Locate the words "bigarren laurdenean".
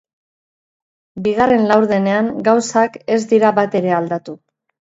1.27-2.33